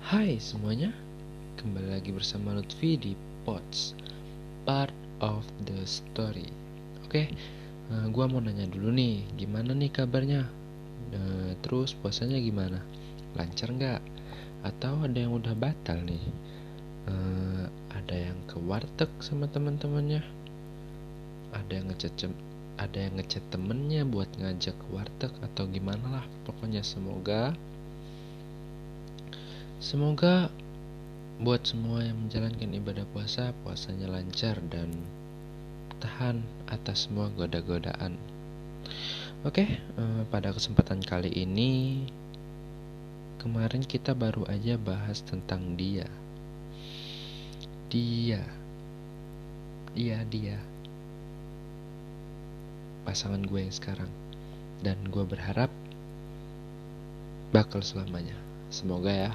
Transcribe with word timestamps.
Hai 0.00 0.40
semuanya, 0.40 0.88
kembali 1.60 1.92
lagi 1.92 2.08
bersama 2.08 2.56
Lutfi 2.56 2.96
di 2.96 3.12
Pots 3.44 3.92
Part 4.64 4.96
of 5.20 5.44
the 5.68 5.76
Story. 5.84 6.48
Oke, 7.04 7.28
uh, 7.92 8.08
gua 8.08 8.32
mau 8.32 8.40
nanya 8.40 8.64
dulu 8.64 8.88
nih, 8.88 9.28
gimana 9.36 9.76
nih 9.76 9.92
kabarnya? 9.92 10.48
Uh, 11.12 11.52
terus 11.60 11.92
puasanya 11.92 12.40
gimana? 12.40 12.80
Lancar 13.36 13.68
nggak? 13.68 14.00
Atau 14.64 15.04
ada 15.04 15.20
yang 15.20 15.36
udah 15.36 15.52
batal 15.52 16.00
nih? 16.00 16.24
Uh, 17.12 17.68
ada 17.92 18.16
yang 18.16 18.40
ke 18.48 18.56
warteg 18.56 19.12
sama 19.20 19.52
teman-temannya? 19.52 20.24
Ada 21.52 21.76
yang 21.76 21.92
ngechat 21.92 22.16
ada 22.78 22.98
yang 23.02 23.18
ngechat 23.18 23.42
temennya 23.50 24.06
buat 24.06 24.30
ngajak 24.38 24.72
ke 24.72 24.86
warteg 24.94 25.32
atau 25.42 25.66
gimana 25.66 26.22
lah? 26.22 26.24
Pokoknya 26.46 26.80
semoga 26.86 27.52
Semoga 29.78 30.50
buat 31.38 31.62
semua 31.62 32.02
yang 32.02 32.18
menjalankan 32.26 32.74
ibadah 32.82 33.06
puasa, 33.14 33.54
puasanya 33.62 34.10
lancar 34.10 34.58
dan 34.74 34.90
tahan 36.02 36.42
atas 36.66 37.06
semua 37.06 37.30
goda-godaan. 37.30 38.18
Oke, 39.46 39.78
eh, 39.78 40.22
pada 40.34 40.50
kesempatan 40.50 40.98
kali 40.98 41.30
ini, 41.30 42.02
kemarin 43.38 43.86
kita 43.86 44.18
baru 44.18 44.50
aja 44.50 44.74
bahas 44.82 45.22
tentang 45.22 45.78
dia. 45.78 46.10
Dia, 47.86 48.42
iya 49.94 50.26
dia, 50.26 50.58
pasangan 53.08 53.40
gue 53.40 53.64
yang 53.64 53.72
sekarang, 53.72 54.12
dan 54.84 55.00
gue 55.08 55.24
berharap 55.24 55.72
bakal 57.48 57.80
selamanya. 57.80 58.36
Semoga 58.68 59.08
ya. 59.08 59.32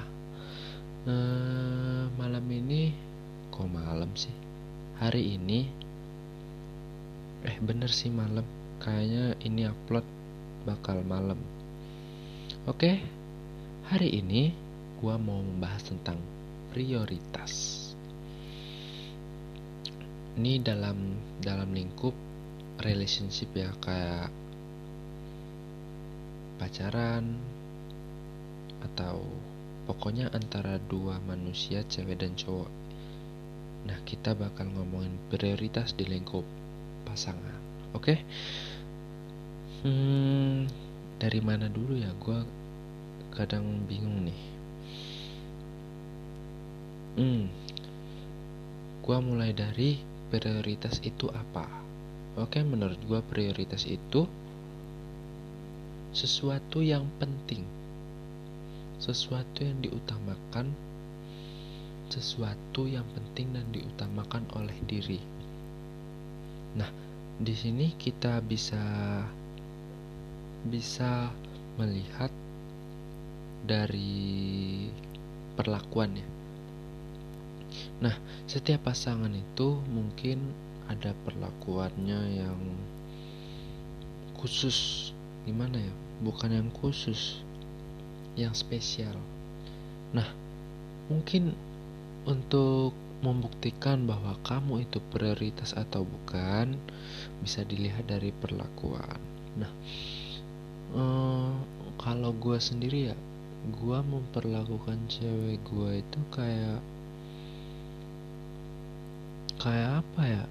Uh, 1.10 2.06
malam 2.14 2.46
ini 2.46 2.94
kok 3.50 3.66
malam 3.66 4.14
sih? 4.14 4.30
Hari 5.02 5.34
ini 5.34 5.66
eh 7.42 7.58
bener 7.58 7.90
sih 7.90 8.14
malam. 8.14 8.46
Kayaknya 8.78 9.34
ini 9.42 9.66
upload 9.66 10.06
bakal 10.62 11.02
malam. 11.02 11.36
Oke 12.70 13.02
hari 13.90 14.22
ini 14.22 14.54
gua 15.02 15.20
mau 15.20 15.42
membahas 15.42 15.92
tentang 15.92 16.16
prioritas. 16.72 17.82
Ini 20.40 20.62
dalam 20.64 20.96
dalam 21.44 21.68
lingkup 21.74 22.16
relationship 22.84 23.50
ya 23.56 23.72
kayak 23.80 24.28
pacaran 26.60 27.40
atau 28.84 29.24
Pokoknya 29.84 30.32
antara 30.32 30.80
dua 30.88 31.20
manusia, 31.28 31.84
cewek 31.84 32.16
dan 32.16 32.32
cowok. 32.32 32.72
Nah, 33.84 34.00
kita 34.08 34.32
bakal 34.32 34.72
ngomongin 34.72 35.12
prioritas 35.28 35.92
di 35.92 36.08
lingkup 36.08 36.40
pasangan. 37.04 37.60
Oke? 37.92 38.16
Okay? 38.16 38.18
Hmm, 39.84 40.64
dari 41.20 41.40
mana 41.44 41.68
dulu 41.68 42.00
ya? 42.00 42.08
Gue 42.16 42.40
kadang 43.36 43.84
bingung 43.84 44.24
nih. 44.24 44.40
Hmm, 47.20 47.44
gue 49.04 49.18
mulai 49.20 49.52
dari 49.52 50.00
prioritas 50.32 50.96
itu 51.04 51.28
apa? 51.28 51.83
Oke, 52.34 52.62
menurut 52.66 52.98
gue 53.06 53.20
prioritas 53.30 53.86
itu 53.86 54.26
sesuatu 56.14 56.82
yang 56.82 57.06
penting 57.18 57.62
sesuatu 59.04 59.60
yang 59.60 59.78
diutamakan, 59.84 60.70
sesuatu 62.08 62.86
yang 62.86 63.04
penting 63.12 63.52
dan 63.52 63.66
diutamakan 63.68 64.48
oleh 64.56 64.76
diri. 64.88 65.20
Nah, 66.78 66.88
di 67.36 67.52
sini 67.52 67.92
kita 67.98 68.40
bisa 68.40 68.80
bisa 70.64 71.28
melihat 71.76 72.32
dari 73.68 74.88
perlakuannya. 75.60 76.28
Nah, 78.00 78.16
setiap 78.48 78.88
pasangan 78.88 79.32
itu 79.36 79.76
mungkin 79.92 80.40
ada 80.88 81.16
perlakuannya 81.24 82.44
yang 82.44 82.60
khusus. 84.38 85.10
Gimana 85.48 85.80
ya? 85.80 85.94
Bukan 86.24 86.50
yang 86.52 86.70
khusus, 86.72 87.40
yang 88.36 88.52
spesial. 88.52 89.16
Nah, 90.14 90.28
mungkin 91.08 91.52
untuk 92.24 92.92
membuktikan 93.24 94.04
bahwa 94.04 94.36
kamu 94.44 94.84
itu 94.84 95.00
prioritas 95.08 95.72
atau 95.72 96.04
bukan 96.04 96.76
bisa 97.40 97.64
dilihat 97.64 98.04
dari 98.04 98.32
perlakuan. 98.36 99.16
Nah, 99.56 99.72
eh, 100.92 101.52
kalau 101.96 102.36
gue 102.36 102.60
sendiri 102.60 103.12
ya, 103.12 103.16
gue 103.64 103.98
memperlakukan 104.04 105.08
cewek 105.08 105.56
gue 105.64 106.04
itu 106.04 106.20
kayak 106.36 106.80
kayak 109.56 110.04
apa 110.04 110.22
ya? 110.28 110.44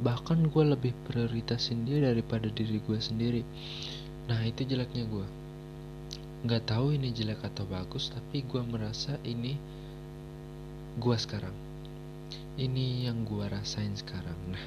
Bahkan 0.00 0.48
gue 0.48 0.64
lebih 0.64 0.92
prioritasin 1.04 1.84
dia 1.84 2.00
daripada 2.00 2.48
diri 2.48 2.80
gue 2.80 2.98
sendiri. 2.98 3.42
Nah, 4.26 4.40
itu 4.44 4.64
jeleknya 4.64 5.04
gue 5.06 5.26
nggak 6.40 6.72
tahu 6.72 6.96
ini 6.96 7.12
jelek 7.12 7.44
atau 7.44 7.68
bagus 7.68 8.08
tapi 8.08 8.40
gue 8.40 8.62
merasa 8.64 9.20
ini 9.28 9.60
gue 10.96 11.16
sekarang. 11.20 11.52
Ini 12.56 13.12
yang 13.12 13.28
gue 13.28 13.44
rasain 13.44 13.92
sekarang. 13.92 14.36
Nah 14.48 14.64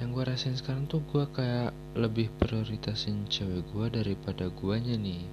yang 0.00 0.12
gue 0.12 0.24
rasain 0.24 0.56
sekarang 0.56 0.88
tuh 0.88 1.00
gue 1.08 1.24
kayak 1.32 1.72
lebih 1.96 2.28
prioritasin 2.36 3.28
cewek 3.32 3.64
gue 3.72 3.86
daripada 3.88 4.52
guanya 4.52 4.96
nih. 4.96 5.24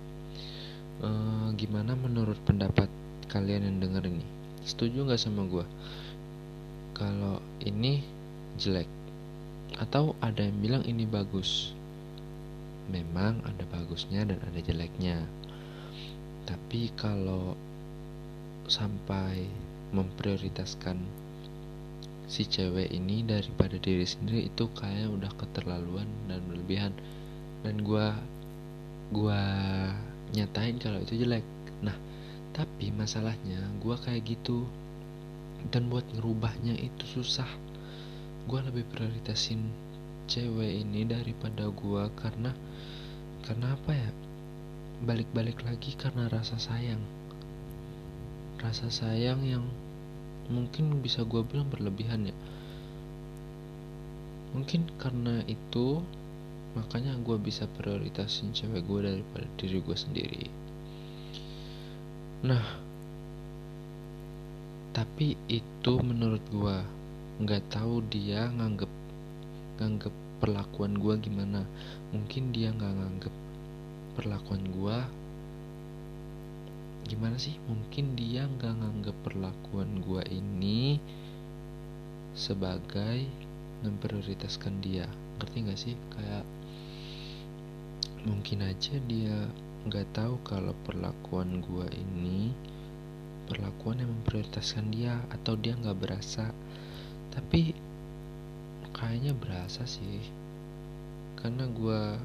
E, 1.03 1.09
gimana 1.59 1.99
menurut 1.99 2.39
pendapat 2.47 2.87
kalian 3.27 3.67
yang 3.67 3.77
denger 3.83 4.07
ini? 4.07 4.27
Setuju 4.63 5.03
nggak 5.03 5.19
sama 5.19 5.47
gue 5.51 5.67
kalau 6.95 7.43
ini 7.63 8.03
jelek 8.55 8.87
atau 9.77 10.17
ada 10.25 10.41
yang 10.41 10.57
bilang 10.57 10.83
ini 10.89 11.05
bagus? 11.05 11.73
Memang 12.89 13.45
ada 13.45 13.63
bagusnya 13.69 14.25
dan 14.25 14.41
ada 14.41 14.59
jeleknya. 14.63 15.21
Tapi 16.49 16.89
kalau 16.97 17.53
sampai 18.65 19.45
memprioritaskan 19.93 20.97
si 22.27 22.43
cewek 22.43 22.91
ini 22.91 23.23
daripada 23.23 23.79
diri 23.79 24.03
sendiri 24.03 24.51
itu 24.51 24.67
kayak 24.75 25.13
udah 25.13 25.31
keterlaluan 25.37 26.09
dan 26.25 26.41
berlebihan. 26.49 26.93
Dan 27.61 27.85
gua 27.85 28.17
gua 29.13 29.39
nyatain 30.33 30.81
kalau 30.81 30.99
itu 31.05 31.21
jelek. 31.21 31.45
Nah 31.85 31.95
tapi 32.55 32.89
masalahnya 32.95 33.61
gua 33.83 33.99
kayak 34.01 34.25
gitu. 34.25 34.65
Dan 35.69 35.91
buat 35.91 36.05
ngerubahnya 36.15 36.79
itu 36.79 37.03
susah 37.19 37.66
gua 38.47 38.63
lebih 38.63 38.87
prioritasin 38.89 39.59
cewek 40.31 40.83
ini 40.87 41.03
daripada 41.03 41.67
gua 41.69 42.07
karena 42.15 42.55
karena 43.47 43.75
apa 43.79 43.91
ya? 43.95 44.11
Balik-balik 45.07 45.63
lagi 45.63 45.95
karena 45.95 46.27
rasa 46.27 46.59
sayang. 46.59 46.99
Rasa 48.59 48.91
sayang 48.91 49.39
yang 49.45 49.63
mungkin 50.51 50.99
bisa 50.99 51.23
gue 51.23 51.43
bilang 51.47 51.71
berlebihan 51.71 52.27
ya. 52.27 52.35
Mungkin 54.51 54.89
karena 54.99 55.43
itu 55.47 56.03
makanya 56.75 57.15
gue 57.23 57.39
bisa 57.39 57.69
prioritasin 57.79 58.51
cewek 58.51 58.83
gue 58.83 58.99
daripada 59.05 59.47
diri 59.55 59.79
gue 59.79 59.97
sendiri. 59.97 60.45
Nah 62.43 62.63
tapi 64.91 65.37
itu 65.47 65.93
menurut 66.01 66.41
gue 66.49 66.77
nggak 67.37 67.69
tahu 67.69 68.01
dia 68.09 68.49
nganggep 68.53 68.89
nganggep 69.77 70.13
perlakuan 70.41 70.97
gue 70.97 71.13
gimana. 71.21 71.61
Mungkin 72.13 72.53
dia 72.53 72.73
nggak 72.73 72.93
nganggep 72.97 73.35
perlakuan 74.17 74.65
gua 74.73 75.05
gimana 77.05 77.37
sih? 77.37 77.53
Mungkin 77.69 78.17
dia 78.17 78.49
nggak 78.49 78.73
nganggap 78.81 79.17
perlakuan 79.21 80.01
gua 80.01 80.25
ini 80.25 80.97
sebagai 82.33 83.29
memprioritaskan 83.85 84.81
dia. 84.81 85.05
Ngerti 85.37 85.57
nggak 85.61 85.79
sih? 85.79 85.95
Kayak 86.17 86.43
mungkin 88.25 88.65
aja 88.65 88.97
dia 89.05 89.37
nggak 89.85 90.17
tahu 90.17 90.41
kalau 90.41 90.73
perlakuan 90.81 91.61
gua 91.61 91.85
ini 91.93 92.51
perlakuan 93.47 94.03
yang 94.03 94.11
memprioritaskan 94.11 94.91
dia 94.91 95.15
atau 95.31 95.55
dia 95.55 95.77
nggak 95.77 95.95
berasa 95.95 96.51
tapi 97.37 97.77
kayaknya 98.97 99.37
berasa 99.37 99.85
sih. 99.85 100.25
Karena 101.37 101.69
gua 101.69 102.17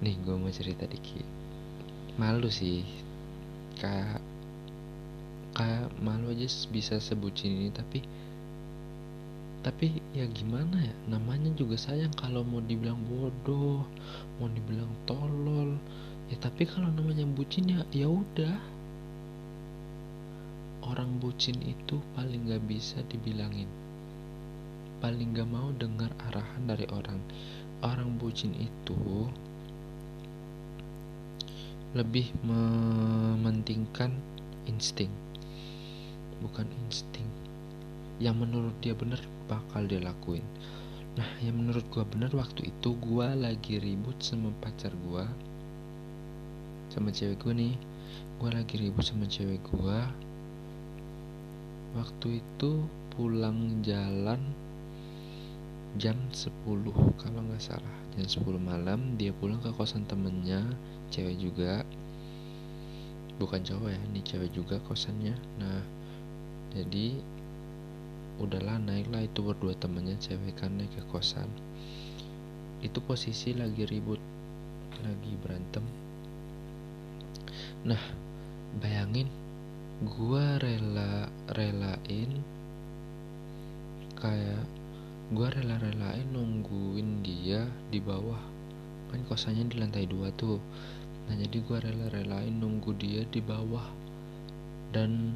nih 0.00 0.16
gue 0.24 0.36
mau 0.36 0.48
cerita 0.48 0.88
dikit. 0.88 1.28
Malu 2.16 2.48
sih. 2.48 2.88
Kayak 3.76 4.24
kayak 5.52 5.88
malu 6.00 6.32
aja 6.32 6.48
bisa 6.72 7.00
sebutin 7.00 7.52
ini 7.52 7.70
tapi 7.72 8.00
tapi 9.60 10.00
ya 10.16 10.24
gimana 10.32 10.80
ya? 10.80 10.94
Namanya 11.12 11.52
juga 11.52 11.76
sayang 11.76 12.12
kalau 12.16 12.40
mau 12.48 12.64
dibilang 12.64 13.00
bodoh 13.04 13.84
mau 14.40 14.48
dibilang 14.48 14.88
tolol. 15.04 15.76
Ya 16.32 16.40
tapi 16.40 16.64
kalau 16.64 16.88
namanya 16.96 17.28
bucin 17.28 17.68
ya 17.68 17.84
ya 17.92 18.08
udah 18.08 18.56
orang 20.86 21.18
bucin 21.18 21.58
itu 21.62 21.98
paling 22.14 22.46
gak 22.46 22.62
bisa 22.70 23.02
dibilangin. 23.10 23.68
Paling 25.02 25.36
gak 25.36 25.50
mau 25.50 25.74
dengar 25.76 26.10
arahan 26.30 26.62
dari 26.66 26.86
orang. 26.94 27.20
Orang 27.84 28.16
bucin 28.16 28.56
itu 28.56 29.28
lebih 31.92 32.28
mementingkan 32.44 34.12
insting 34.68 35.12
bukan 36.40 36.68
insting. 36.84 37.26
Yang 38.20 38.36
menurut 38.48 38.74
dia 38.80 38.96
bener 38.96 39.20
bakal 39.48 39.84
dia 39.84 40.00
lakuin. 40.00 40.44
Nah 41.16 41.28
yang 41.40 41.60
menurut 41.60 41.84
gua 41.88 42.04
bener 42.04 42.32
waktu 42.32 42.68
itu 42.72 42.96
gua 43.00 43.32
lagi 43.32 43.80
ribut 43.80 44.20
sama 44.20 44.52
pacar 44.60 44.92
gua 45.08 45.24
sama 46.92 47.12
cewek 47.12 47.40
gua 47.40 47.52
nih. 47.56 47.76
Gua 48.36 48.52
lagi 48.52 48.76
ribut 48.76 49.04
sama 49.04 49.24
cewek 49.28 49.60
gua 49.72 50.08
waktu 51.96 52.44
itu 52.44 52.84
pulang 53.16 53.80
jalan 53.80 54.38
jam 55.96 56.16
10 56.28 56.52
kalau 57.16 57.40
nggak 57.40 57.62
salah. 57.64 57.96
Jam 58.20 58.28
10 58.28 58.60
malam 58.60 59.16
dia 59.16 59.32
pulang 59.32 59.56
ke 59.64 59.72
kosan 59.72 60.04
temennya 60.04 60.60
cewek 61.08 61.40
juga. 61.40 61.80
Bukan 63.40 63.64
cowok 63.64 63.88
ya 63.92 64.00
ini 64.12 64.20
cewek 64.20 64.52
juga 64.52 64.76
kosannya. 64.84 65.32
Nah 65.56 65.80
jadi 66.76 67.16
udahlah 68.36 68.76
naiklah 68.76 69.24
itu 69.24 69.40
berdua 69.40 69.72
temennya 69.80 70.20
cewek 70.20 70.60
kan 70.60 70.76
naik 70.76 70.92
ke 70.92 71.02
kosan. 71.08 71.48
Itu 72.84 73.00
posisi 73.00 73.56
lagi 73.56 73.88
ribut 73.88 74.20
lagi 75.00 75.32
berantem. 75.40 75.84
Nah 77.88 78.00
bayangin 78.84 79.45
gua 80.04 80.60
rela 80.60 81.24
relain 81.56 82.28
kayak 84.20 84.68
gua 85.32 85.48
rela 85.56 85.80
relain 85.80 86.28
nungguin 86.36 87.24
dia 87.24 87.64
di 87.88 87.96
bawah. 88.04 88.36
Kan 89.08 89.24
kosannya 89.24 89.72
di 89.72 89.80
lantai 89.80 90.04
dua 90.04 90.28
tuh. 90.36 90.60
Nah 91.24 91.34
jadi 91.40 91.64
gua 91.64 91.80
rela 91.80 92.12
relain 92.12 92.60
nunggu 92.60 92.92
dia 93.00 93.24
di 93.32 93.40
bawah. 93.40 93.88
Dan 94.92 95.32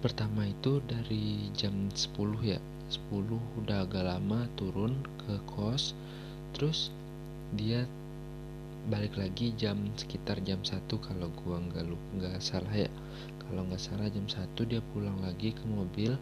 pertama 0.00 0.48
itu 0.48 0.80
dari 0.88 1.52
jam 1.52 1.92
10 1.92 2.40
ya. 2.40 2.56
10 2.88 3.36
udah 3.60 3.84
agak 3.84 4.08
lama 4.08 4.48
turun 4.56 5.04
ke 5.20 5.36
kos. 5.52 5.92
Terus 6.56 6.88
dia 7.52 7.84
balik 8.88 9.20
lagi 9.20 9.52
jam 9.60 9.76
sekitar 9.92 10.40
jam 10.40 10.64
1 10.64 10.88
kalau 10.88 11.28
gua 11.44 11.60
nggak 11.60 11.84
nggak 12.16 12.40
salah 12.40 12.72
ya. 12.72 12.88
Kalau 13.44 13.68
nggak 13.68 13.82
salah 13.82 14.08
jam 14.08 14.24
1 14.24 14.56
dia 14.64 14.80
pulang 14.96 15.20
lagi 15.20 15.52
ke 15.52 15.64
mobil. 15.68 16.16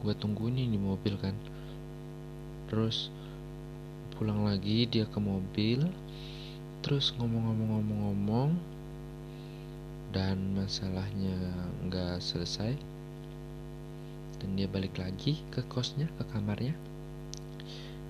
Gua 0.00 0.16
tungguin 0.16 0.56
di 0.56 0.80
mobil 0.80 1.20
kan. 1.20 1.36
Terus 2.72 3.12
pulang 4.16 4.48
lagi 4.48 4.88
dia 4.88 5.04
ke 5.04 5.20
mobil. 5.20 5.84
Terus 6.80 7.12
ngomong-ngomong-ngomong-ngomong 7.20 8.56
dan 10.10 10.56
masalahnya 10.56 11.36
nggak 11.86 12.18
selesai 12.18 12.74
dan 14.40 14.48
dia 14.56 14.66
balik 14.66 14.96
lagi 14.96 15.38
ke 15.52 15.60
kosnya 15.68 16.08
ke 16.16 16.24
kamarnya. 16.32 16.72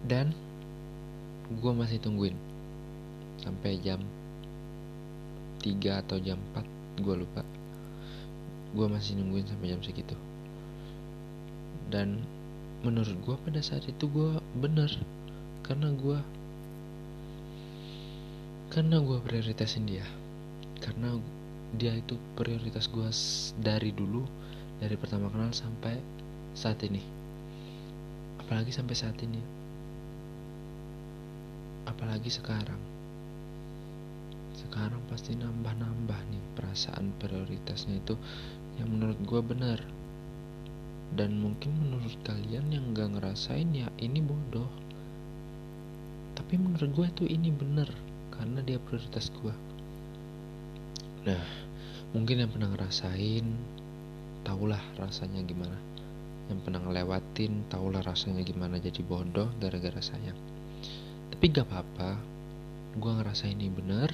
Dan 0.07 0.31
gue 1.51 1.73
masih 1.75 1.99
tungguin 1.99 2.50
sampai 3.41 3.81
jam 3.81 4.01
3 5.61 6.01
atau 6.05 6.17
jam 6.21 6.41
4 6.57 7.05
gue 7.05 7.17
lupa. 7.21 7.43
Gue 8.73 8.87
masih 8.89 9.21
nungguin 9.21 9.49
sampai 9.49 9.73
jam 9.73 9.81
segitu. 9.85 10.17
Dan 11.93 12.25
menurut 12.81 13.17
gue 13.21 13.37
pada 13.45 13.61
saat 13.61 13.85
itu 13.85 14.09
gue 14.09 14.41
bener 14.57 14.89
karena 15.61 15.93
gue 15.93 16.19
karena 18.73 18.97
gue 19.03 19.19
prioritasin 19.21 19.85
dia. 19.85 20.07
Karena 20.81 21.17
dia 21.77 21.93
itu 21.95 22.17
prioritas 22.35 22.89
gue 22.89 23.09
dari 23.61 23.93
dulu 23.93 24.25
dari 24.81 24.97
pertama 24.97 25.29
kenal 25.29 25.53
sampai 25.53 26.01
saat 26.57 26.81
ini. 26.87 27.03
Apalagi 28.41 28.73
sampai 28.73 28.97
saat 28.97 29.19
ini. 29.21 29.43
Apalagi 31.85 32.31
sekarang 32.31 32.90
sekarang 34.71 35.03
pasti 35.11 35.35
nambah-nambah 35.35 36.21
nih 36.31 36.45
perasaan 36.55 37.11
prioritasnya 37.19 37.99
itu 37.99 38.15
yang 38.79 38.95
menurut 38.95 39.19
gue 39.27 39.41
benar. 39.43 39.83
Dan 41.11 41.43
mungkin 41.43 41.75
menurut 41.75 42.15
kalian 42.23 42.71
yang 42.71 42.95
gak 42.95 43.19
ngerasain 43.19 43.67
ya 43.75 43.91
ini 43.99 44.23
bodoh. 44.23 44.71
Tapi 46.39 46.55
menurut 46.55 46.95
gue 46.95 47.07
tuh 47.19 47.27
ini 47.27 47.51
bener 47.51 47.91
karena 48.41 48.65
dia 48.65 48.81
prioritas 48.81 49.29
gue 49.37 49.53
nah 51.21 51.45
mungkin 52.17 52.41
yang 52.41 52.49
pernah 52.49 52.73
ngerasain 52.73 53.45
tahulah 54.41 54.81
rasanya 54.97 55.45
gimana. 55.45 55.77
Yang 56.49 56.61
pernah 56.65 56.81
ngelewatin 56.83 57.69
tahulah 57.69 58.01
rasanya 58.01 58.41
gimana 58.41 58.81
jadi 58.81 59.05
bodoh 59.05 59.53
gara-gara 59.61 60.01
sayang. 60.01 60.35
Tapi 61.29 61.45
gak 61.53 61.69
apa-apa 61.69 62.17
gue 62.97 63.13
ngerasa 63.21 63.53
ini 63.53 63.69
bener 63.69 64.11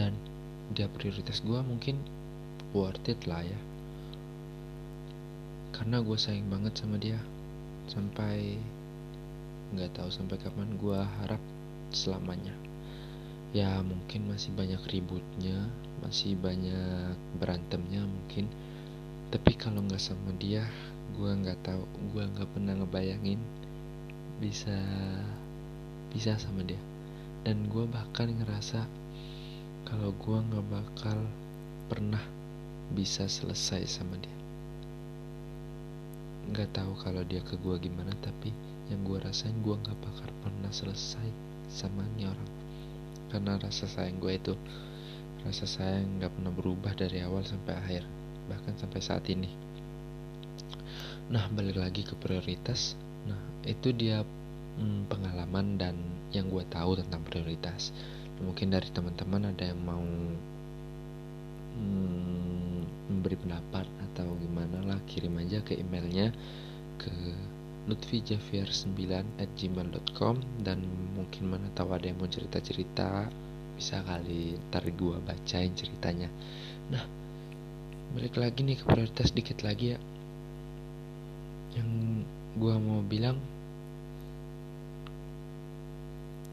dan 0.00 0.16
dia 0.72 0.88
prioritas 0.88 1.44
gue 1.44 1.60
mungkin 1.60 2.00
worth 2.72 3.04
it 3.12 3.20
lah 3.28 3.44
ya. 3.44 3.60
Karena 5.76 6.00
gue 6.00 6.16
sayang 6.16 6.48
banget 6.48 6.80
sama 6.80 6.96
dia. 6.96 7.20
Sampai 7.84 8.56
nggak 9.76 10.00
tahu 10.00 10.08
sampai 10.08 10.40
kapan 10.40 10.80
gue 10.80 11.00
harap 11.20 11.42
selamanya. 11.92 12.56
Ya 13.52 13.82
mungkin 13.84 14.30
masih 14.30 14.56
banyak 14.56 14.80
ributnya 14.88 15.68
masih 16.00 16.32
banyak 16.40 17.18
berantemnya 17.36 18.08
mungkin. 18.08 18.48
Tapi 19.28 19.52
kalau 19.60 19.84
nggak 19.84 20.00
sama 20.00 20.32
dia 20.40 20.64
gue 21.12 21.28
nggak 21.28 21.60
tahu 21.66 21.82
gue 22.16 22.24
nggak 22.24 22.48
pernah 22.56 22.72
ngebayangin 22.78 23.42
bisa 24.40 24.78
bisa 26.14 26.40
sama 26.40 26.64
dia. 26.64 26.78
Dan 27.42 27.66
gue 27.68 27.84
bahkan 27.90 28.30
ngerasa 28.30 28.86
kalau 29.90 30.14
gue 30.14 30.38
nggak 30.38 30.66
bakal 30.70 31.18
pernah 31.90 32.22
bisa 32.94 33.26
selesai 33.26 33.90
sama 33.90 34.14
dia. 34.22 34.38
Nggak 36.46 36.78
tahu 36.78 36.94
kalau 37.02 37.26
dia 37.26 37.42
ke 37.42 37.58
gue 37.58 37.74
gimana 37.82 38.14
tapi 38.22 38.54
yang 38.86 39.02
gue 39.02 39.18
rasain 39.18 39.50
gue 39.66 39.74
nggak 39.74 39.98
bakal 39.98 40.30
pernah 40.46 40.70
selesai 40.70 41.26
sama 41.66 42.06
ini 42.14 42.30
orang. 42.30 42.50
Karena 43.34 43.58
rasa 43.58 43.90
sayang 43.90 44.22
gue 44.22 44.30
itu 44.30 44.54
rasa 45.42 45.66
sayang 45.66 46.22
nggak 46.22 46.38
pernah 46.38 46.52
berubah 46.54 46.94
dari 46.94 47.26
awal 47.26 47.42
sampai 47.42 47.74
akhir 47.74 48.02
bahkan 48.46 48.78
sampai 48.78 49.02
saat 49.02 49.26
ini. 49.26 49.50
Nah 51.34 51.50
balik 51.50 51.82
lagi 51.82 52.06
ke 52.06 52.14
prioritas. 52.14 52.94
Nah 53.26 53.42
itu 53.66 53.90
dia 53.90 54.22
hmm, 54.78 55.10
pengalaman 55.10 55.82
dan 55.82 55.98
yang 56.30 56.46
gue 56.46 56.62
tahu 56.70 56.94
tentang 56.94 57.26
prioritas 57.26 57.90
mungkin 58.40 58.72
dari 58.72 58.88
teman-teman 58.90 59.52
ada 59.52 59.64
yang 59.68 59.80
mau 59.84 60.04
hmm, 61.76 63.10
memberi 63.12 63.36
pendapat 63.36 63.86
atau 64.10 64.28
gimana 64.40 64.80
lah 64.84 64.98
kirim 65.06 65.36
aja 65.38 65.60
ke 65.60 65.76
emailnya 65.76 66.32
ke 67.00 67.12
lutfijavier9 67.88 69.00
at 69.40 69.50
gmail.com 69.56 70.36
dan 70.62 70.84
mungkin 71.16 71.48
mana 71.48 71.68
tahu 71.72 71.96
ada 71.96 72.08
yang 72.12 72.20
mau 72.20 72.28
cerita-cerita 72.28 73.28
bisa 73.80 74.04
kali 74.04 74.60
ntar 74.68 74.84
gue 74.84 75.16
bacain 75.24 75.72
ceritanya. 75.72 76.28
Nah 76.92 77.04
balik 78.12 78.36
lagi 78.36 78.60
nih 78.66 78.76
ke 78.76 78.84
prioritas 78.84 79.32
dikit 79.32 79.64
lagi 79.64 79.96
ya. 79.96 79.98
Yang 81.78 81.90
gua 82.58 82.76
mau 82.82 83.00
bilang 83.06 83.38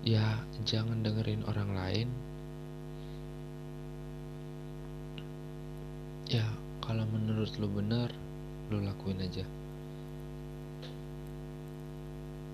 ya 0.07 0.39
jangan 0.63 1.03
dengerin 1.03 1.43
orang 1.51 1.75
lain. 1.75 2.07
Ya 6.31 6.47
kalau 6.79 7.03
menurut 7.11 7.51
lu 7.59 7.67
benar 7.67 8.07
lu 8.71 8.79
lakuin 8.87 9.19
aja. 9.19 9.43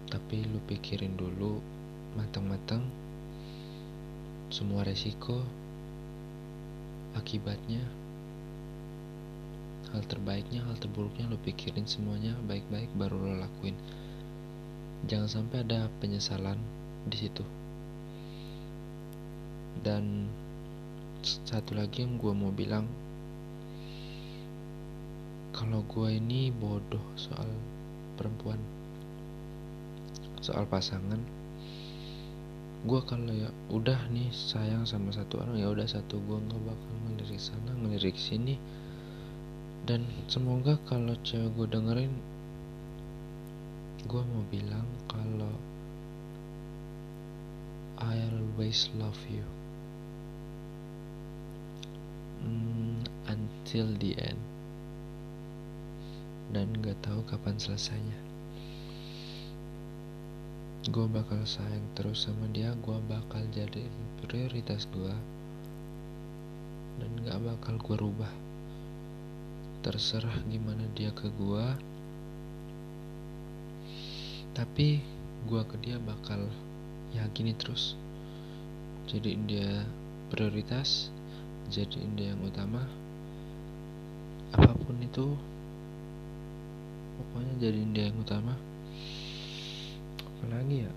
Tapi 0.10 0.42
lu 0.50 0.58
pikirin 0.66 1.14
dulu 1.14 1.62
matang-matang 2.18 2.82
semua 4.50 4.82
resiko 4.86 5.46
akibatnya 7.14 7.82
hal 9.94 10.02
terbaiknya 10.10 10.66
hal 10.66 10.78
terburuknya 10.82 11.30
lo 11.30 11.38
pikirin 11.46 11.86
semuanya 11.86 12.34
baik-baik 12.50 12.90
baru 12.98 13.14
lo 13.14 13.46
lakuin. 13.46 13.78
Jangan 15.06 15.30
sampai 15.30 15.62
ada 15.62 15.86
penyesalan 16.02 16.58
di 17.08 17.18
situ. 17.18 17.44
Dan 19.84 20.28
satu 21.24 21.76
lagi 21.76 22.04
yang 22.04 22.20
gue 22.20 22.34
mau 22.36 22.52
bilang 22.52 22.84
kalau 25.56 25.86
gue 25.88 26.20
ini 26.20 26.52
bodoh 26.52 27.04
soal 27.16 27.48
perempuan 28.20 28.60
soal 30.44 30.68
pasangan 30.68 31.24
gue 32.84 33.00
kalau 33.08 33.32
ya 33.32 33.48
udah 33.72 33.96
nih 34.12 34.28
sayang 34.36 34.84
sama 34.84 35.16
satu 35.16 35.40
orang 35.40 35.56
ya 35.56 35.72
udah 35.72 35.88
satu 35.88 36.20
gue 36.20 36.36
nggak 36.36 36.62
bakal 36.68 36.92
ngelirik 37.08 37.40
sana 37.40 37.72
ngelirik 37.80 38.20
sini. 38.20 38.60
Dan 39.84 40.08
semoga 40.32 40.80
kalau 40.88 41.16
cewek 41.24 41.52
gue 41.60 41.68
dengerin 41.68 42.12
gue 44.04 44.20
mau 44.20 44.44
bilang 44.52 44.88
kalau 45.08 45.52
I 48.04 48.20
always 48.36 48.92
love 49.00 49.20
you. 49.32 49.48
Mm, 52.44 53.00
until 53.32 53.88
the 54.04 54.12
end. 54.20 54.42
Dan 56.52 56.68
gak 56.84 57.00
tahu 57.00 57.24
kapan 57.32 57.56
selesainya. 57.56 58.20
Gue 60.92 61.08
bakal 61.08 61.48
sayang 61.48 61.88
terus 61.96 62.28
sama 62.28 62.44
dia 62.52 62.76
gue 62.76 62.98
bakal 63.08 63.40
jadi 63.56 63.88
prioritas 64.20 64.84
gue 64.92 65.16
dan 67.00 67.12
gak 67.24 67.40
bakal 67.40 67.80
gue 67.80 67.98
rubah. 68.04 68.34
Terserah 69.80 70.44
gimana 70.52 70.84
dia 70.92 71.16
ke 71.16 71.32
gue 71.32 71.94
tapi 74.54 75.02
gue 75.50 75.62
ke 75.66 75.76
dia 75.82 75.98
bakal 75.98 76.46
ya 77.14 77.24
gini 77.32 77.54
terus. 77.54 77.94
Jadi 79.06 79.38
dia 79.46 79.86
prioritas 80.34 81.14
jadi 81.70 82.02
dia 82.18 82.34
yang 82.34 82.42
utama. 82.42 82.82
Apa 84.54 84.74
pun 84.74 84.98
itu 85.00 85.38
pokoknya 87.22 87.54
jadi 87.62 87.82
dia 87.94 88.04
yang 88.10 88.18
utama. 88.20 88.58
Apalagi 90.26 90.90
ya? 90.90 90.92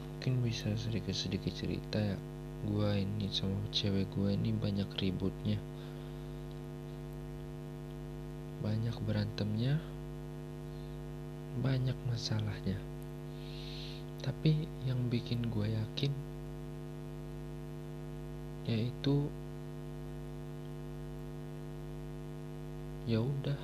Mungkin 0.00 0.40
bisa 0.40 0.72
sedikit-sedikit 0.74 1.52
cerita 1.52 2.00
ya. 2.00 2.16
Gue 2.64 3.04
ini 3.04 3.28
sama 3.28 3.60
cewek 3.76 4.08
gue 4.16 4.32
ini 4.32 4.56
banyak 4.56 4.88
ributnya. 4.96 5.60
Banyak 8.64 8.96
berantemnya. 9.04 9.76
Banyak 11.60 11.94
masalahnya 12.08 12.93
tapi 14.24 14.64
yang 14.88 14.96
bikin 15.12 15.52
gue 15.52 15.68
yakin 15.68 16.08
yaitu 18.64 19.28
ya 23.04 23.20
udah 23.20 23.60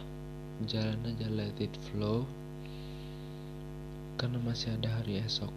jalan 0.68 1.00
aja 1.08 1.28
let 1.32 1.56
it 1.56 1.72
flow. 1.88 2.28
Karena 4.20 4.36
masih 4.44 4.76
ada 4.76 5.00
hari 5.00 5.24
esok. 5.24 5.48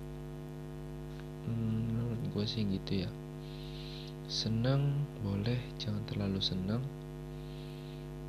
Hmm, 1.43 2.15
gue 2.31 2.45
sih 2.47 2.63
gitu 2.63 3.03
ya. 3.03 3.11
Senang 4.31 5.03
boleh 5.19 5.59
jangan 5.75 5.99
terlalu 6.07 6.39
senang 6.39 6.79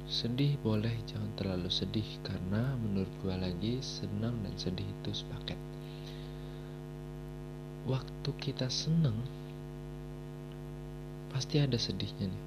sedih 0.05 0.59
boleh 0.61 0.93
jangan 1.07 1.31
terlalu 1.39 1.71
sedih. 1.71 2.09
Karena 2.27 2.75
menurut 2.83 3.15
gue 3.23 3.35
lagi 3.39 3.79
senang 3.79 4.35
dan 4.43 4.55
sedih 4.59 4.83
itu 4.83 5.15
sepaket 5.15 5.74
waktu 7.85 8.31
kita 8.41 8.73
senang 8.73 9.17
pasti 11.35 11.61
ada 11.61 11.77
sedihnya 11.77 12.31
nih. 12.31 12.45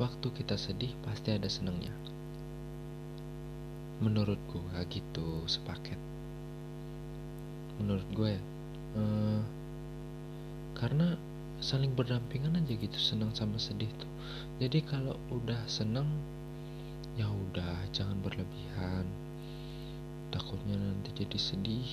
Waktu 0.00 0.26
kita 0.34 0.56
sedih 0.56 0.90
pasti 1.04 1.36
ada 1.36 1.46
senangnya 1.46 1.92
menurut 4.02 4.40
gue 4.50 4.78
gitu 4.90 5.46
sepaket. 5.46 6.00
Menurut 7.78 8.06
gue 8.10 8.34
ya 8.34 8.42
uh, 8.98 9.40
karena 10.74 11.14
saling 11.62 11.94
berdampingan 11.94 12.58
aja 12.58 12.74
gitu 12.74 12.98
senang 12.98 13.30
sama 13.36 13.60
sedih 13.62 13.88
tuh. 14.00 14.10
Jadi 14.58 14.82
kalau 14.82 15.14
udah 15.30 15.62
senang 15.70 16.08
ya 17.14 17.30
udah 17.30 17.86
jangan 17.94 18.18
berlebihan. 18.24 19.06
Takutnya 20.34 20.80
nanti 20.80 21.12
jadi 21.12 21.38
sedih 21.38 21.86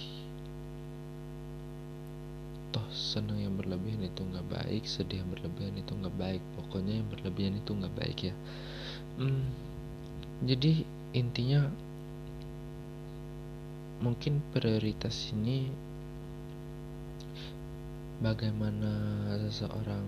toh 2.69 2.85
senang 2.93 3.41
yang 3.41 3.55
berlebihan 3.57 4.05
itu 4.05 4.21
nggak 4.21 4.47
baik 4.49 4.83
sedih 4.85 5.21
yang 5.21 5.29
berlebihan 5.33 5.75
itu 5.77 5.91
nggak 5.93 6.15
baik. 6.15 6.43
Pokoknya 6.57 7.01
yang 7.01 7.07
berlebihan 7.09 7.53
itu 7.57 7.71
nggak 7.73 7.95
baik 7.97 8.17
ya. 8.29 8.35
Hmm, 9.19 9.43
jadi 10.45 10.87
intinya 11.11 11.67
mungkin 13.99 14.39
prioritas 14.55 15.35
ini 15.35 15.67
bagaimana 18.23 18.91
seseorang 19.47 20.05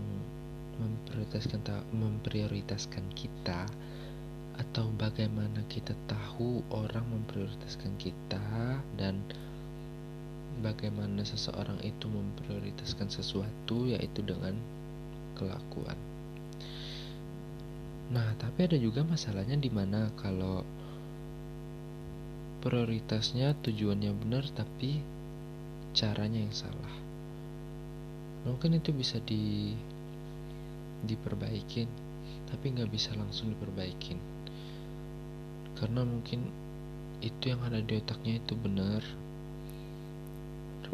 memprioritaskan 0.79 1.61
memprioritaskan 1.91 3.05
kita 3.15 3.67
atau 4.59 4.87
bagaimana 4.95 5.63
kita 5.67 5.95
tahu 6.07 6.61
orang 6.71 7.03
memprioritaskan 7.07 7.95
kita 7.97 8.41
dan 8.95 9.19
bagaimana 10.61 11.25
seseorang 11.25 11.81
itu 11.81 12.05
memprioritaskan 12.07 13.09
sesuatu 13.09 13.89
yaitu 13.89 14.21
dengan 14.21 14.53
kelakuan. 15.35 15.97
Nah, 18.11 18.27
tapi 18.37 18.67
ada 18.67 18.77
juga 18.77 19.01
masalahnya 19.01 19.57
di 19.57 19.71
mana 19.71 20.11
kalau 20.19 20.61
prioritasnya 22.61 23.57
tujuannya 23.65 24.11
benar 24.21 24.45
tapi 24.53 25.01
caranya 25.97 26.39
yang 26.43 26.53
salah. 26.53 26.93
Mungkin 28.45 28.77
itu 28.77 28.93
bisa 28.93 29.17
di 29.25 29.73
diperbaikin 31.01 31.89
tapi 32.51 32.65
nggak 32.75 32.91
bisa 32.91 33.15
langsung 33.17 33.49
diperbaikin. 33.55 34.19
Karena 35.79 36.05
mungkin 36.05 36.45
itu 37.23 37.53
yang 37.53 37.61
ada 37.63 37.79
di 37.79 37.95
otaknya 37.95 38.41
itu 38.41 38.53
benar 38.59 39.01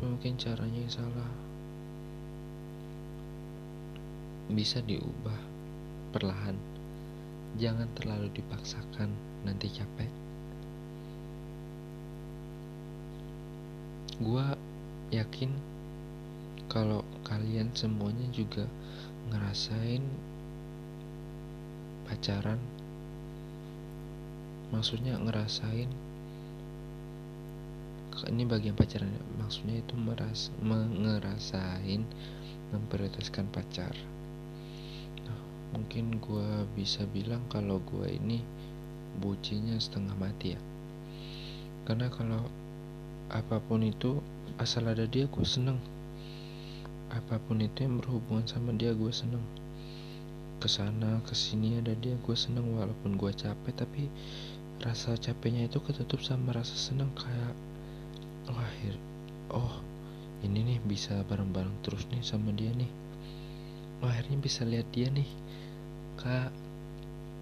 mungkin 0.01 0.38
caranya 0.38 0.80
yang 0.82 0.94
salah. 0.94 1.32
Bisa 4.54 4.80
diubah 4.86 5.39
perlahan. 6.13 6.56
Jangan 7.58 7.89
terlalu 7.98 8.30
dipaksakan 8.38 9.10
nanti 9.44 9.68
capek. 9.74 10.10
Gue 14.18 14.46
yakin 15.13 15.54
kalau 16.68 17.06
kalian 17.25 17.70
semuanya 17.74 18.27
juga 18.34 18.66
ngerasain 19.30 20.04
pacaran. 22.08 22.60
Maksudnya 24.74 25.16
ngerasain 25.22 25.88
ini 28.25 28.50
bagian 28.50 28.74
pacaran 28.74 29.13
maksudnya 29.38 29.86
itu 29.86 29.93
meras 29.93 30.50
ngerasain 30.65 32.01
memprioritaskan 32.74 33.47
pacar. 33.53 33.95
Nah, 35.24 35.39
mungkin 35.75 36.19
gue 36.19 36.50
bisa 36.75 37.07
bilang 37.07 37.43
kalau 37.47 37.79
gue 37.79 38.12
ini 38.12 38.43
bucinya 39.17 39.75
setengah 39.79 40.15
mati 40.19 40.53
ya. 40.55 40.62
Karena 41.88 42.12
kalau 42.12 42.43
apa 43.31 43.59
pun 43.63 43.83
itu 43.83 44.19
asal 44.59 44.88
ada 44.88 45.07
dia 45.07 45.27
gue 45.27 45.47
seneng. 45.47 45.79
Apa 47.07 47.39
pun 47.39 47.63
itu 47.63 47.88
yang 47.88 48.03
berhubungan 48.03 48.43
sama 48.43 48.75
dia 48.75 48.91
gue 48.91 49.12
seneng. 49.12 49.43
Ke 50.59 50.67
sana 50.67 51.24
ke 51.24 51.31
sini 51.31 51.79
ada 51.79 51.95
dia 51.95 52.19
gue 52.19 52.36
seneng. 52.36 52.75
Walaupun 52.75 53.15
gue 53.15 53.31
capek 53.31 53.74
tapi 53.75 54.12
rasa 54.83 55.15
capeknya 55.15 55.71
itu 55.71 55.79
ketutup 55.79 56.19
sama 56.19 56.51
rasa 56.51 56.75
seneng. 56.75 57.07
Kayak 57.15 57.55
akhir. 58.56 58.96
Oh 59.51 59.84
ini 60.46 60.62
nih 60.62 60.80
bisa 60.86 61.25
bareng-bareng 61.25 61.74
terus 61.82 62.06
nih 62.13 62.22
sama 62.22 62.54
dia 62.54 62.70
nih. 62.77 62.92
Oh, 64.06 64.08
akhirnya 64.08 64.38
bisa 64.38 64.62
lihat 64.62 64.86
dia 64.94 65.10
nih. 65.10 65.25
Kayak 66.22 66.54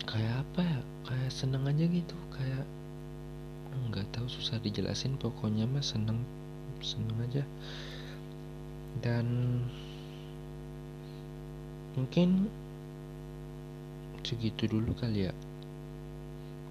kayak 0.08 0.34
apa 0.48 0.62
ya? 0.64 0.80
Kayak 1.04 1.32
seneng 1.36 1.68
aja 1.68 1.84
gitu. 1.84 2.16
Kayak 2.32 2.64
nggak 3.92 4.08
tahu 4.16 4.28
susah 4.32 4.58
dijelasin. 4.64 5.20
Pokoknya 5.20 5.68
mah 5.68 5.84
seneng 5.84 6.24
seneng 6.80 7.18
aja. 7.28 7.44
Dan 9.04 9.28
mungkin 12.00 12.48
segitu 14.24 14.72
dulu 14.72 14.96
kali 14.96 15.28
ya. 15.28 15.34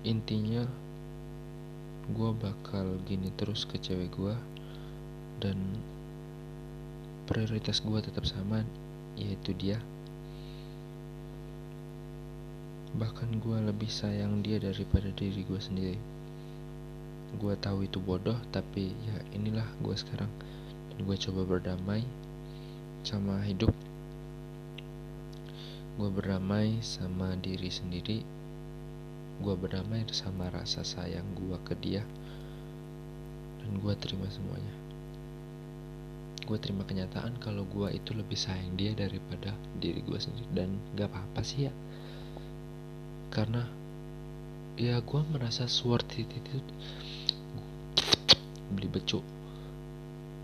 Intinya 0.09 0.65
gue 2.05 2.31
bakal 2.37 3.01
gini 3.09 3.33
terus 3.33 3.65
ke 3.65 3.81
cewek 3.81 4.13
gue 4.13 4.37
dan 5.41 5.57
prioritas 7.25 7.81
gue 7.81 7.97
tetap 8.05 8.29
sama 8.29 8.61
yaitu 9.17 9.57
dia. 9.57 9.81
Bahkan 12.95 13.41
gue 13.41 13.59
lebih 13.73 13.91
sayang 13.91 14.45
dia 14.45 14.61
daripada 14.61 15.09
diri 15.17 15.43
gue 15.49 15.59
sendiri. 15.59 15.99
Gue 17.41 17.57
tahu 17.59 17.89
itu 17.89 17.99
bodoh 17.99 18.37
tapi 18.53 18.93
ya 19.09 19.17
inilah 19.35 19.67
gue 19.81 19.97
sekarang. 19.97 20.31
Dan 20.93 21.09
gue 21.09 21.17
coba 21.19 21.41
berdamai 21.57 22.05
sama 23.03 23.41
hidup. 23.43 23.73
Gue 25.97 26.11
berdamai 26.13 26.79
sama 26.85 27.35
diri 27.41 27.73
sendiri 27.73 28.23
gue 29.45 29.55
berdamai 29.61 30.09
sama 30.09 30.49
rasa 30.49 30.81
sayang 30.81 31.29
gue 31.37 31.59
ke 31.69 31.77
dia 31.77 32.01
dan 33.61 33.73
gue 33.77 33.95
terima 34.01 34.25
semuanya. 34.33 34.73
Gue 36.49 36.57
terima 36.57 36.89
kenyataan 36.89 37.37
kalau 37.41 37.69
gue 37.69 37.93
itu 37.93 38.17
lebih 38.17 38.37
sayang 38.37 38.77
dia 38.81 38.97
daripada 38.97 39.53
diri 39.77 40.01
gue 40.01 40.17
sendiri. 40.17 40.49
Dan 40.53 40.81
gak 40.97 41.13
apa-apa 41.13 41.41
sih 41.45 41.69
ya. 41.69 41.73
Karena 43.29 43.65
ya 44.81 45.01
gue 45.01 45.21
merasa 45.29 45.69
worth 45.85 46.17
it 46.17 46.29
itu 46.29 46.57
beli 48.73 48.89
becuk. 48.89 49.25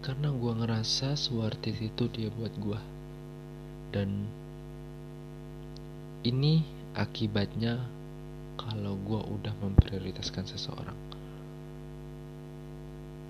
Karena 0.05 0.33
gue 0.33 0.53
ngerasa 0.65 1.17
worth 1.33 1.65
it 1.69 1.81
itu 1.81 2.05
dia 2.13 2.29
buat 2.33 2.53
gue 2.57 2.81
dan 3.91 4.31
ini 6.23 6.63
akibatnya 6.95 7.83
kalau 8.71 8.95
gue 9.03 9.19
udah 9.19 9.55
memprioritaskan 9.59 10.47
seseorang 10.47 10.95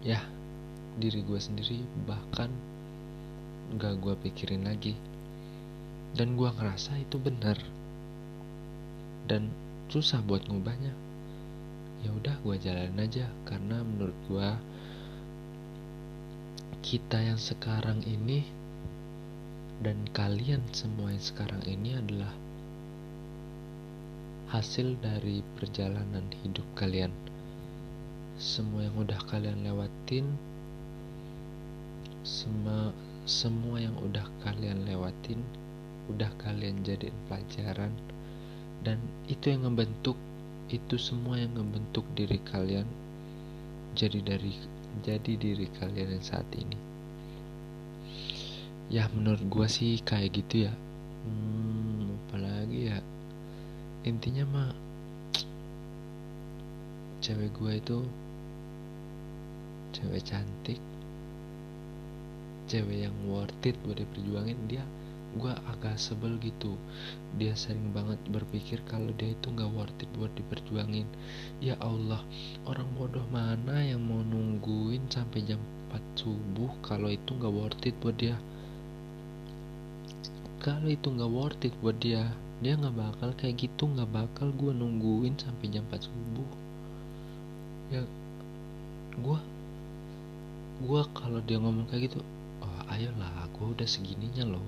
ya 0.04 0.20
diri 1.00 1.24
gue 1.24 1.40
sendiri 1.40 1.80
bahkan 2.04 2.52
gak 3.78 4.02
gue 4.02 4.14
pikirin 4.26 4.66
lagi. 4.66 4.98
Dan 6.10 6.34
gue 6.34 6.50
ngerasa 6.50 6.98
itu 6.98 7.22
benar 7.22 7.54
dan 9.30 9.46
susah 9.86 10.18
buat 10.26 10.42
ngubahnya. 10.50 10.90
Ya 12.02 12.10
udah 12.10 12.34
gue 12.42 12.56
jalanin 12.58 12.98
aja 12.98 13.30
karena 13.46 13.84
menurut 13.84 14.16
gue 14.26 14.50
kita 16.80 17.20
yang 17.20 17.38
sekarang 17.38 18.02
ini 18.08 18.42
dan 19.84 20.00
kalian 20.10 20.64
semua 20.74 21.12
yang 21.12 21.22
sekarang 21.22 21.62
ini 21.68 21.94
adalah 21.94 22.32
hasil 24.50 24.98
dari 24.98 25.46
perjalanan 25.54 26.26
hidup 26.42 26.66
kalian. 26.74 27.14
Semua 28.34 28.90
yang 28.90 28.96
udah 28.98 29.20
kalian 29.30 29.62
lewatin, 29.62 30.26
semua 32.26 32.90
semua 33.30 33.78
yang 33.78 33.94
udah 34.02 34.26
kalian 34.42 34.82
lewatin, 34.90 35.38
udah 36.10 36.28
kalian 36.42 36.82
jadiin 36.82 37.14
pelajaran, 37.30 37.94
dan 38.82 38.98
itu 39.30 39.54
yang 39.54 39.70
ngebentuk, 39.70 40.18
itu 40.66 40.98
semua 40.98 41.38
yang 41.38 41.54
ngebentuk 41.54 42.02
diri 42.18 42.42
kalian 42.50 42.86
jadi 43.94 44.22
dari 44.22 44.54
jadi 45.02 45.32
diri 45.38 45.66
kalian 45.78 46.18
yang 46.18 46.24
saat 46.26 46.46
ini. 46.54 46.78
Ya 48.90 49.06
menurut 49.14 49.46
gue 49.46 49.66
sih 49.70 50.02
kayak 50.02 50.34
gitu 50.34 50.66
ya. 50.66 50.74
Hmm, 51.22 51.89
intinya 54.00 54.44
mah 54.48 54.72
cewek 57.20 57.52
gue 57.52 57.72
itu 57.76 57.98
cewek 59.92 60.24
cantik. 60.24 60.80
Cewek 62.70 63.04
yang 63.10 63.16
worth 63.26 63.66
it 63.66 63.76
buat 63.82 63.98
diperjuangin 63.98 64.56
dia 64.70 64.84
gue 65.36 65.52
agak 65.70 65.94
sebel 65.94 66.40
gitu. 66.42 66.74
Dia 67.38 67.54
sering 67.54 67.94
banget 67.94 68.18
berpikir 68.32 68.82
kalau 68.88 69.14
dia 69.14 69.30
itu 69.30 69.46
nggak 69.52 69.70
worth 69.76 70.00
it 70.02 70.10
buat 70.18 70.32
diperjuangin. 70.34 71.06
Ya 71.62 71.78
Allah 71.78 72.24
orang 72.66 72.88
bodoh 72.98 73.26
mana 73.30 73.84
yang 73.84 74.02
mau 74.02 74.24
nungguin 74.24 75.06
sampai 75.06 75.44
jam 75.46 75.60
4 75.92 76.24
subuh 76.24 76.72
kalau 76.82 77.12
itu 77.12 77.30
nggak 77.36 77.52
worth 77.52 77.84
it 77.86 77.94
buat 78.02 78.16
dia? 78.18 78.34
Kalau 80.58 80.88
itu 80.88 81.06
nggak 81.10 81.30
worth 81.30 81.62
it 81.62 81.74
buat 81.78 81.98
dia 82.00 82.26
dia 82.60 82.76
nggak 82.76 82.92
bakal 82.92 83.32
kayak 83.40 83.56
gitu 83.56 83.88
nggak 83.88 84.12
bakal 84.12 84.52
gue 84.52 84.72
nungguin 84.76 85.32
sampai 85.40 85.72
jam 85.72 85.84
4 85.88 85.96
subuh. 86.04 86.50
Ya 87.88 88.04
gue 89.16 89.38
gue 90.80 91.02
kalau 91.16 91.40
dia 91.44 91.56
ngomong 91.56 91.88
kayak 91.88 92.12
gitu 92.12 92.20
oh 92.60 92.80
ayolah 92.92 93.48
gue 93.56 93.66
udah 93.72 93.88
segininya 93.88 94.44
loh. 94.44 94.60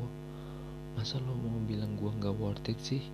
Masa 0.97 1.21
lo 1.21 1.37
mau 1.37 1.61
bilang 1.69 1.93
gue 2.01 2.09
nggak 2.09 2.35
worth 2.41 2.65
it 2.73 2.81
sih? 2.81 3.05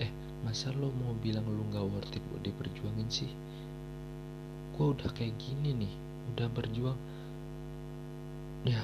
Eh 0.00 0.08
masa 0.48 0.72
lo 0.72 0.88
mau 0.88 1.12
bilang 1.20 1.44
lo 1.44 1.60
nggak 1.68 1.84
worth 1.84 2.16
it 2.16 2.24
buat 2.32 2.40
diperjuangin 2.40 3.08
sih? 3.12 3.28
Gue 4.80 4.96
udah 4.96 5.12
kayak 5.12 5.36
gini 5.36 5.76
nih 5.84 5.92
udah 6.32 6.48
berjuang. 6.56 6.96
Ya 8.64 8.80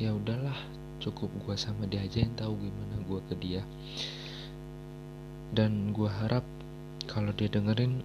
ya 0.00 0.16
udahlah 0.16 0.56
cukup 1.04 1.28
gue 1.44 1.56
sama 1.60 1.84
dia 1.84 2.00
aja 2.00 2.24
yang 2.24 2.32
tahu 2.32 2.56
gimana 2.56 2.96
gue 3.04 3.20
ke 3.28 3.34
dia 3.36 3.60
dan 5.52 5.92
gue 5.92 6.08
harap 6.08 6.44
kalau 7.04 7.28
dia 7.36 7.48
dengerin 7.52 8.00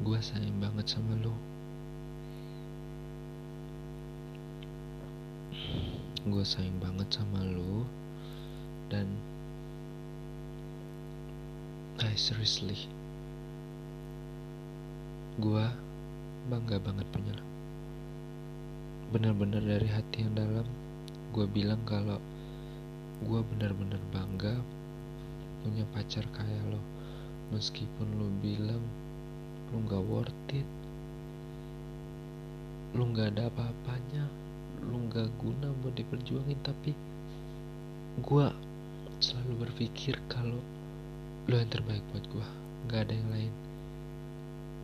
gue 0.00 0.18
sayang 0.20 0.56
banget 0.60 0.96
sama 0.96 1.12
lo 1.20 1.32
gue 6.24 6.44
sayang 6.44 6.80
banget 6.80 7.08
sama 7.20 7.44
lo 7.44 7.84
dan 8.88 9.04
I 11.94 12.18
seriously. 12.18 12.74
Gue 15.38 15.62
bangga 16.50 16.82
banget 16.82 17.06
punya 17.14 17.32
lo 17.38 17.46
benar-benar 19.14 19.62
dari 19.62 19.86
hati 19.86 20.26
yang 20.26 20.34
dalam 20.34 20.66
gue 21.34 21.50
bilang 21.50 21.82
kalau 21.82 22.22
gue 23.26 23.40
benar-benar 23.50 23.98
bangga 24.14 24.54
punya 25.66 25.82
pacar 25.90 26.22
kayak 26.30 26.62
lo. 26.70 26.78
Meskipun 27.50 28.06
lo 28.14 28.30
bilang 28.38 28.78
lo 29.74 29.82
gak 29.90 30.04
worth 30.06 30.54
it 30.54 30.68
lo 32.94 33.10
gak 33.10 33.34
ada 33.34 33.50
apa-apanya 33.50 34.30
lo 34.86 35.02
gak 35.10 35.26
guna 35.42 35.74
buat 35.82 35.98
diperjuangin. 35.98 36.62
Tapi 36.62 36.94
gue 38.22 38.46
selalu 39.18 39.66
berpikir 39.66 40.14
kalau 40.30 40.62
lo 41.50 41.54
yang 41.58 41.66
terbaik 41.66 42.06
buat 42.14 42.22
gue 42.30 42.46
gak 42.86 43.10
ada 43.10 43.14
yang 43.18 43.30
lain. 43.34 43.54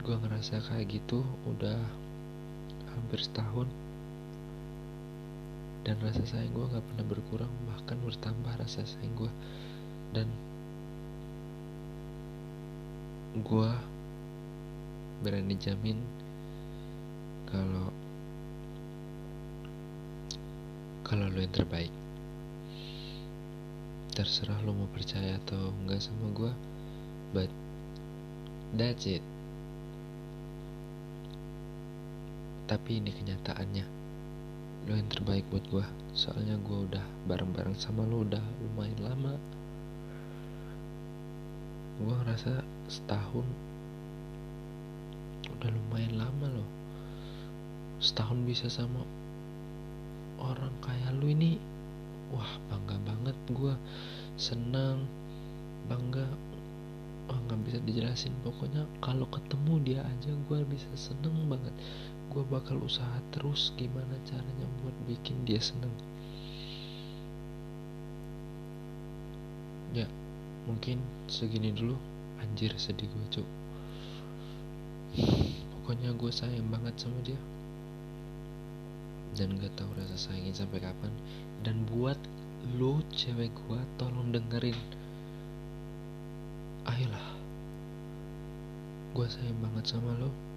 Gue 0.03 0.19
ngerasa 0.19 0.59
kayak 0.67 0.99
gitu 0.99 1.23
udah 1.47 1.79
hampir 2.91 3.23
setahun 3.23 3.71
dan 5.81 5.97
rasa 6.05 6.23
sayang 6.29 6.53
gue 6.53 6.67
gak 6.69 6.85
pernah 6.85 7.07
berkurang 7.09 7.53
bahkan 7.65 7.97
bertambah 8.05 8.53
rasa 8.61 8.85
sayang 8.85 9.17
gue 9.17 9.33
dan 10.13 10.29
gue 13.41 13.71
berani 15.23 15.55
jamin 15.57 16.01
kalau 17.47 17.93
kalau 21.07 21.27
lo 21.27 21.43
yang 21.43 21.51
terbaik. 21.51 21.91
Terserah 24.15 24.63
lo 24.63 24.75
mau 24.75 24.91
percaya 24.95 25.39
atau 25.43 25.75
enggak 25.83 26.03
sama 26.07 26.27
gue 26.31 26.53
but 27.35 27.51
that's 28.79 29.07
it. 29.11 29.23
Tapi 32.71 33.03
ini 33.03 33.11
kenyataannya 33.11 33.83
lo 34.89 34.97
yang 34.97 35.11
terbaik 35.13 35.45
buat 35.53 35.65
gue 35.69 35.85
soalnya 36.17 36.57
gue 36.65 36.79
udah 36.91 37.05
bareng-bareng 37.29 37.77
sama 37.77 38.03
lo 38.09 38.25
udah 38.27 38.43
lumayan 38.65 39.01
lama. 39.05 39.35
Gue 42.01 42.15
ngerasa 42.25 42.65
setahun 42.89 43.45
udah 45.61 45.69
lumayan 45.69 46.17
lama 46.17 46.47
loh. 46.49 46.71
Setahun 48.01 48.41
bisa 48.49 48.73
sama 48.73 49.05
orang 50.41 50.73
kayak 50.81 51.13
lu 51.21 51.29
ini. 51.29 51.61
Wah 52.33 52.51
bangga 52.73 52.97
banget 53.05 53.37
gue 53.53 53.75
senang 54.41 55.05
bangga. 55.87 56.25
Oh 57.31 57.39
nggak 57.47 57.61
bisa 57.69 57.79
dijelasin. 57.85 58.35
Pokoknya 58.43 58.89
kalau 59.05 59.29
ketemu 59.29 59.75
dia 59.85 60.01
aja 60.03 60.33
gue 60.33 60.59
bisa 60.67 60.89
seneng 60.97 61.47
banget 61.47 61.75
gue 62.31 62.47
bakal 62.47 62.79
usaha 62.79 63.19
terus 63.35 63.75
gimana 63.75 64.15
caranya 64.23 64.67
buat 64.81 64.95
bikin 65.11 65.43
dia 65.43 65.59
seneng. 65.59 65.91
Ya 69.91 70.07
mungkin 70.71 71.03
segini 71.27 71.75
dulu. 71.75 71.99
Anjir 72.39 72.73
sedih 72.79 73.11
gue 73.11 73.27
cuk. 73.35 73.49
Pokoknya 75.75 76.15
gue 76.15 76.31
sayang 76.31 76.71
banget 76.71 76.95
sama 77.03 77.19
dia. 77.27 77.41
Dan 79.35 79.59
gak 79.59 79.75
tahu 79.75 79.91
rasa 79.99 80.15
sayangnya 80.15 80.63
sampai 80.63 80.79
kapan. 80.79 81.13
Dan 81.67 81.83
buat 81.91 82.17
lo 82.79 83.03
cewek 83.11 83.51
gue 83.51 83.81
tolong 83.99 84.31
dengerin. 84.31 84.79
Ayolah. 86.87 87.29
Gue 89.19 89.27
sayang 89.27 89.59
banget 89.59 89.91
sama 89.91 90.15
lo 90.15 90.50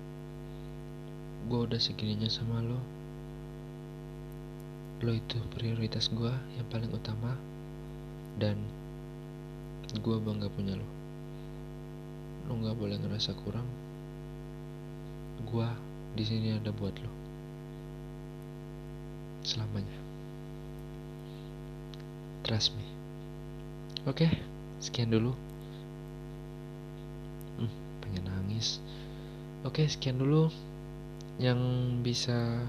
gue 1.44 1.60
udah 1.68 1.80
segininya 1.80 2.32
sama 2.32 2.64
lo. 2.64 2.80
Lo 5.04 5.12
itu 5.12 5.36
prioritas 5.52 6.08
gue 6.08 6.32
yang 6.56 6.68
paling 6.72 6.88
utama 6.96 7.36
dan 8.40 8.56
gue 9.92 10.18
bangga 10.24 10.48
punya 10.48 10.80
lo. 10.80 10.88
Lo 12.48 12.56
nggak 12.60 12.80
boleh 12.80 12.96
ngerasa 12.96 13.36
kurang. 13.44 13.68
Gue 15.44 15.68
di 16.16 16.24
sini 16.24 16.56
ada 16.56 16.72
buat 16.72 16.96
lo. 17.04 17.12
Selamanya. 19.44 20.00
Trust 22.48 22.72
me. 22.80 22.88
Oke 24.08 24.32
sekian 24.80 25.12
dulu. 25.12 25.36
Hmm, 27.60 27.72
pengen 28.00 28.24
nangis. 28.32 28.80
Oke 29.68 29.84
sekian 29.88 30.16
dulu 30.16 30.48
yang 31.42 31.60
bisa 32.06 32.62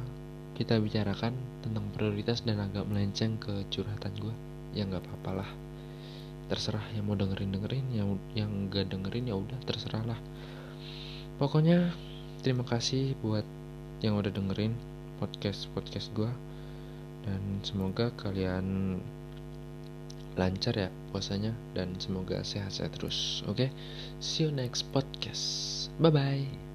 kita 0.54 0.78
bicarakan 0.78 1.34
tentang 1.60 1.84
prioritas 1.92 2.46
dan 2.46 2.62
agak 2.62 2.86
melenceng 2.86 3.36
ke 3.42 3.66
curhatan 3.68 4.14
gue 4.22 4.34
ya 4.74 4.86
nggak 4.86 5.02
apa-apa 5.02 5.42
lah. 5.42 5.50
Terserah 6.50 6.84
yang 6.92 7.08
mau 7.08 7.16
dengerin 7.16 7.50
dengerin. 7.56 7.86
Yang 7.94 8.08
yang 8.36 8.50
gak 8.68 8.92
dengerin 8.92 9.30
ya 9.32 9.34
udah 9.38 9.58
terserah 9.64 10.04
lah. 10.04 10.20
Pokoknya 11.40 11.90
terima 12.44 12.62
kasih 12.68 13.16
buat 13.24 13.46
yang 14.04 14.20
udah 14.20 14.28
dengerin 14.28 14.76
podcast 15.16 15.72
podcast 15.72 16.12
gue 16.12 16.28
dan 17.24 17.40
semoga 17.64 18.12
kalian 18.20 19.00
lancar 20.36 20.76
ya 20.76 20.88
puasanya. 21.10 21.56
Dan 21.72 21.96
semoga 21.96 22.44
sehat-sehat 22.44 22.92
terus 22.94 23.40
oke? 23.48 23.56
Okay? 23.56 23.68
see 24.20 24.44
you 24.44 24.50
next 24.52 24.84
podcast. 24.92 25.88
Bye 25.96 26.12
bye 26.12 26.73